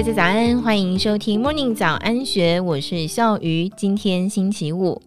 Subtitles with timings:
[0.00, 3.68] 大家早安，欢迎收听 Morning 早安学，我是笑鱼。
[3.76, 4.98] 今天星期五，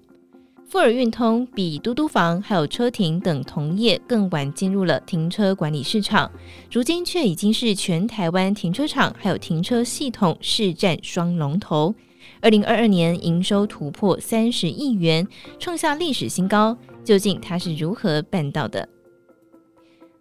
[0.67, 6.31] 富尔运通比嘟嘟房还有车停等同业更晚进入了停车管理市场，
[6.71, 11.95] 如今却已经是全台湾停车场还有停车系统市占双龙头。
[12.39, 16.77] 二零二二年营收突破三十亿元，创下历史新高。
[17.03, 18.87] 究竟它是如何办到的？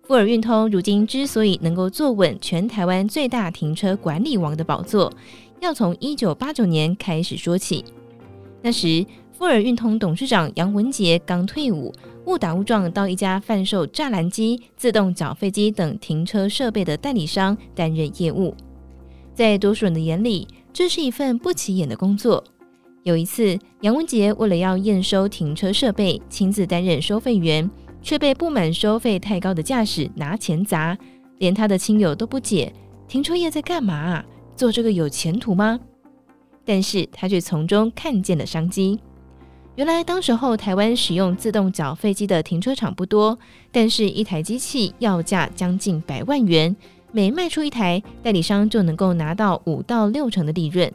[0.05, 5.11] 富尔运通如今之所以能够坐稳全台湾最大停车管理王的宝座，
[5.61, 7.85] 要从一九八九年开始说起。
[8.61, 11.95] 那时，富尔运通董事长杨文杰刚退伍，
[12.27, 18.53] 误打误撞到一家贩售栅栏机、自动缴费机等停车设备的代理商担任业务。
[19.35, 22.43] 在多数人的眼里，这是一份不起眼的工作。
[23.05, 27.71] 有一次，杨文杰为了要验收停车设备，亲自担任收费员。
[28.03, 30.97] 却被不满收费太高的驾驶拿钱砸，
[31.39, 32.73] 连他的亲友都不解：
[33.09, 34.23] 停车业在干嘛？
[34.57, 35.81] 做这个有前途吗？
[36.65, 38.99] 但是他却从中看见了商机。
[39.75, 43.39] 原来当时候台湾使用自动缴费机的停车场不多，
[43.71, 46.77] 但是一台机器要价将近百万元，
[47.11, 50.93] 每卖出一台，代理商就能够拿到五到六成的利润。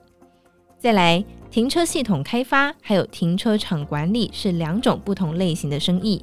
[0.78, 6.22] 再来，停车系统开发还有停车场管理是两种不同类型的生意。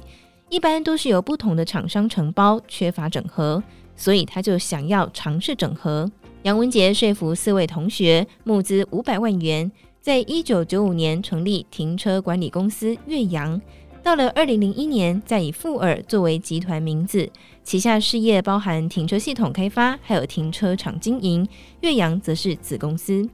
[0.49, 3.61] 一般都是由不同的厂商承包，缺乏整合，
[3.95, 6.09] 所以他就想要尝试整合。
[6.43, 13.59] 杨文杰说服四位同学募资五百万元，在一九九五年成立停车管理公司岳阳。
[14.03, 17.27] 到了二零零一年，再以富尔作为集团名字，
[17.63, 21.45] 旗下事业包含停车系统开发，还有停车场经营。
[21.81, 23.27] 岳阳则是子公司。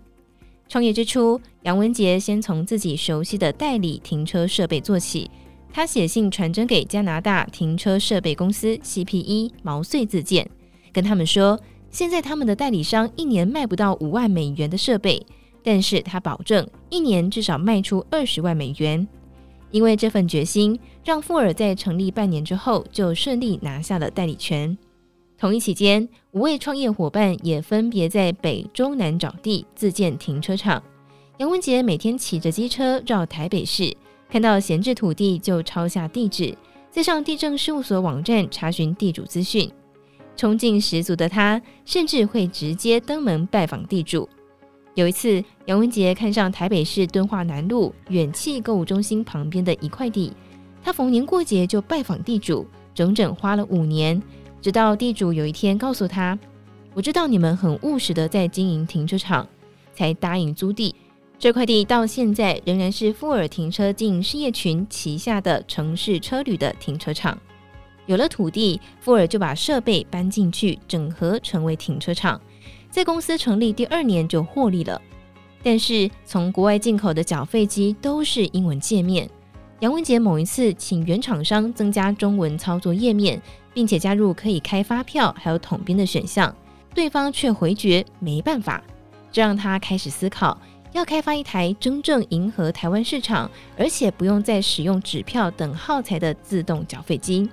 [0.70, 5.30] 创业之初，杨文杰先从自己熟悉的代理停车设备做起。
[5.74, 10.50] 他写信传真给加拿大停车设备公司 CPE 毛遂自荐，
[10.92, 15.26] 跟他们说，现在他们的代理商一年卖不到五万美元的设备，
[15.64, 19.08] 但是他保证一年至少卖出二十万美元。
[19.72, 24.78] 因为这份决心，让富尔在成立半年之后就顺利拿下了代理权。
[25.38, 30.84] 同一期间，五位创业伙伴也分别在北中南找地自建停车场。
[31.38, 33.96] 杨文杰每天骑着机车绕台北市。
[34.32, 36.58] 看到闲置土地就抄下地址，
[36.90, 39.70] 再上地政事务所网站查询地主资讯。
[40.38, 44.30] 冲劲十足的他，甚至会直接登门拜访地主。
[44.96, 50.32] 有一次，杨文杰看上台北市敦化南路远企购物中心旁边的一块地，
[50.82, 52.66] 他逢年过节就拜访地主，
[52.96, 54.24] 整整花了五年，
[54.62, 56.40] 直到地主有一天告诉他
[56.96, 59.46] ：“我知道你们很务实的在经营停车场，
[59.94, 60.96] 才答应租地。”
[61.42, 67.36] 这块地到现在仍然是富尔停车经营事业群旗下的城市车旅的停车场。
[68.06, 72.40] 有了土地，富尔就把设备搬进去，整合成为停车场。
[72.92, 75.02] 在公司成立第二年就获利了。
[75.64, 79.28] 但是从国外进口的缴费机都是英文界面。
[79.80, 83.42] 杨文杰某一次请原厂商增加中文操作页面，
[83.74, 86.56] 并且加入可以开发票还有统编的选项，
[86.94, 88.80] 对方却回绝没办法。
[89.32, 90.56] 这让他开始思考。
[90.94, 97.50] 要开发一台真正迎合台湾市场，而且不用再使用纸票等耗材的自动缴费机。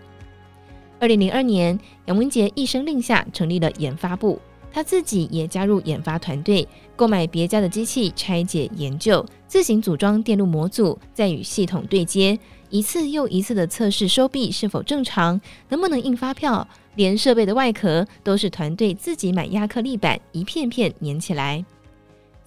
[0.99, 4.41] 二零零二年，杨文杰一声令下成立了研发部，
[4.73, 6.67] 他自己也加入研发团队，
[6.97, 12.37] 购买别家的机器拆解研究，自行组装电路模组，再与系统对接，
[12.71, 16.67] 一次又一次的测试收币是否正常，能不能印发票，
[16.97, 21.65] 连设备的外壳都是团队自己买亚克力板一片片粘起来。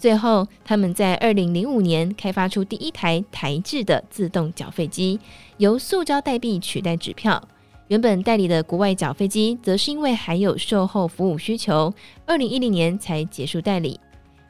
[0.02, 5.20] 最后，他们在二零零五年开发出第一台台制的自动缴费机，
[5.58, 7.40] 由塑胶代币取代纸票。
[7.88, 11.94] 原本代理的国外缴费机，则是因为还有售后服务需求，
[12.26, 14.00] 二零一零年才结束代理。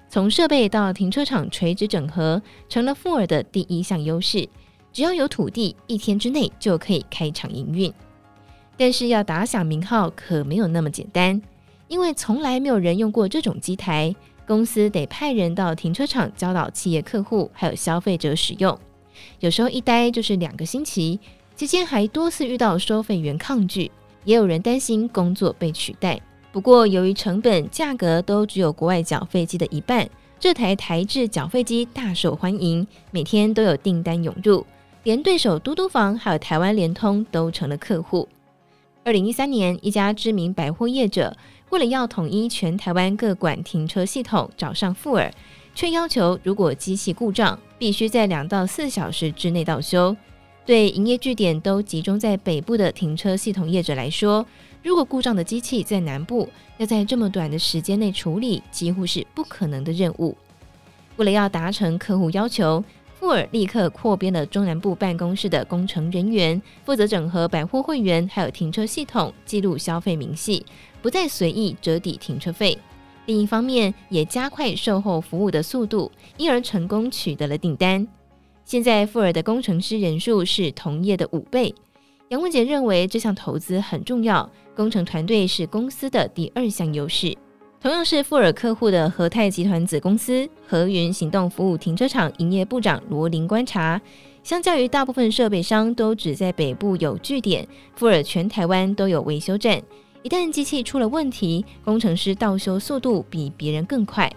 [0.07, 4.47] 从设备到停车场垂直整合，成了富尔的第一项优势。
[4.93, 7.93] 只要有土地，一天之内就可以开场营运。
[8.77, 11.41] 但是要打响名号，可没有那么简单，
[11.89, 14.15] 因为从来没有人用过这种机台。
[14.51, 18.77] 公司得派人到停车场教导企业客户还有消费者使用，
[19.39, 21.17] 有时候一待就是两个星期，
[21.55, 23.89] 期间还多次遇到收费员抗拒，
[24.25, 26.19] 也有人担心工作被取代。
[26.51, 34.65] 不过由于成本价格都只有国外缴费机的一半，这台台制缴费机大受欢迎，每天都有订单涌入，
[35.03, 38.27] 连对手嘟嘟房还有台湾联通都成了客户。
[39.05, 41.37] 二零一三年，一家知名百货业者。
[41.71, 45.33] 为了要统一全台湾各馆停车系统，找上富尔，
[45.73, 50.15] 却要求如果机器故障，必须在两到四小时之内到修。
[50.65, 54.45] 对营业据点都集中在北部的停车系统业者来说，
[54.83, 60.35] 如果故障的机器在南部，要在这么短的时间内处理，几乎是不可能的任务。
[61.15, 62.83] 为了要达成客户要求，
[63.21, 70.65] 富尔立刻扩编了中南部办公室的工程人员，负责整合百货会员还有停车系统，记录消费明细，
[71.03, 72.75] 不再随意折抵停车费。
[73.27, 78.07] 另一方面，也加快售后服务的速度，因而成功取得了订单。
[78.65, 81.75] 现在富尔的工程师人数是同业的五倍。
[82.29, 87.37] 杨文杰认为这项投资很重要，工程团队是公司的第二项优势。
[87.81, 93.99] 同样是富尔客户的和泰集团子公司和云行动服务停车场营业部长罗林观察，
[94.43, 99.81] 相较于大部分设备商都只在北部有据点，富尔全台湾都有维修站。
[100.21, 104.31] 一旦机器出了问题，工程师到修速度比别人更快。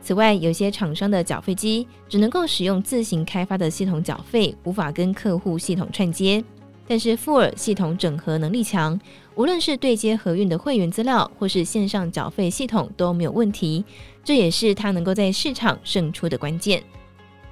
[0.00, 6.42] 此外，有些厂商的缴费机只能够使用自行开发的系统缴费，无法跟客户系统串接。
[6.88, 8.98] 但是富尔系统整合能力强，
[9.36, 13.84] 无论是对接合运的会员资料，或是线上缴费系统都没有问题，
[14.24, 16.82] 这也是他能够在市场胜出的关键。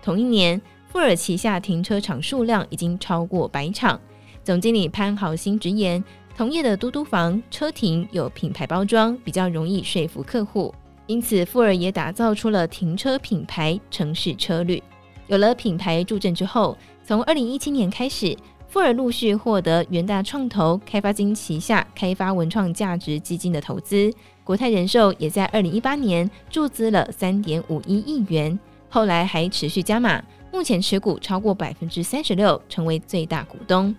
[0.02, 0.58] 同一年，
[0.88, 4.00] 富尔旗下停车场数量已经超过百场。
[4.42, 6.02] 总经理潘豪兴直言，
[6.34, 10.74] 同业的嘟嘟房车停有品牌包装，比较容易说服客户，
[11.06, 14.82] 因此富尔也打造出了停车品牌城市车旅。
[15.26, 18.34] 有了品牌助阵之后，从二零一七年开始。
[18.68, 24.12] 富尔陆续获得元大创投、开发金旗下开发文创价值基金的投资，
[24.42, 28.58] 国泰人寿也在二零一八年注资了三点五一亿元，
[28.88, 30.22] 后来还持续加码，
[30.52, 33.94] 目前持股超过百分之三十六，成为最大股东。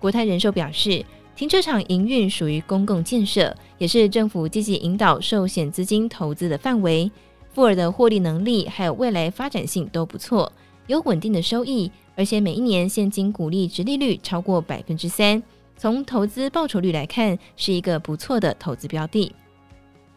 [0.00, 1.04] 国泰人寿表示，
[1.36, 7.10] 停车场营运属于公共建设，也是政府积极引导寿险资金投资的范围。
[7.52, 10.52] 富尔的获利能力还有未来发展性都不错，
[10.86, 11.90] 有稳定的收益。
[12.16, 15.42] 而且每一年现金股利殖利率超过百分之三，
[15.76, 19.34] 从投资报酬率来看，是一个不错的投资标的。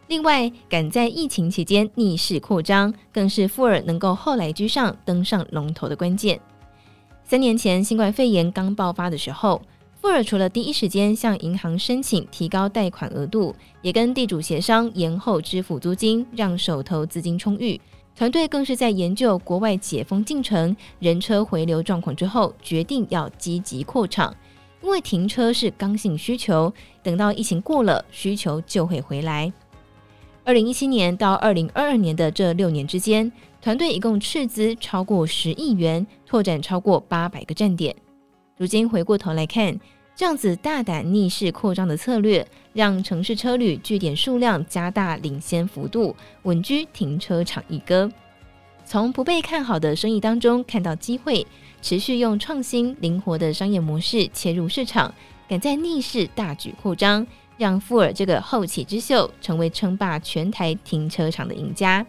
[0.08, 6.40] 另外，赶在疫情期间逆势扩张，更是富尔能够后来居上登上龙头的关键。
[7.24, 9.60] 三年前新冠肺炎刚爆发的时候，
[10.00, 17.82] 富尔除了第一时间向银行申请提高贷款额度，也跟地主协商延后支付租金，让手头资金充裕。
[18.18, 24.36] 团队更是在研究国外解封进程、人车回流状况之后，决定要积极扩厂，
[24.82, 26.74] 因为停车是刚性需求，
[27.04, 29.54] 等到疫情过了，需求就会回来。
[30.44, 33.32] 二零一七年到二零二二年的这六年之间，
[33.62, 37.96] 团队一共斥资超过十亿元，拓展超过八百个站点。
[38.58, 39.80] 如今回过头来看，
[40.18, 48.12] 这样子大胆逆势扩张的策略，让城市车旅据点数量加大领先幅度，稳居停车场一哥。
[48.84, 51.46] 从不被看好的生意当中看到机会，
[51.84, 55.14] 持续用创新灵活的商业模式切入市场，
[55.48, 62.04] 敢在逆势大举扩张，让富尔这个后起之秀成为称霸全台停车场的赢家。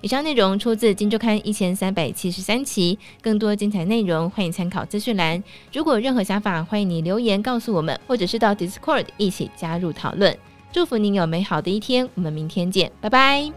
[0.00, 5.42] 以上内容出自《金周刊》一千三百七十三期，更多精彩内容欢迎参考资讯栏。
[5.72, 10.36] 如果有任何想法，欢迎你留言告诉我们，或者是到 Discord 一起加入讨论。
[10.72, 13.50] 祝福您有美好的一天，我们明天见，拜拜。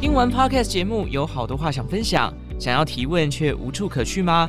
[0.00, 4.48] 听完 Podcast 节目，有好多话想分享，想要提问却无处可去吗？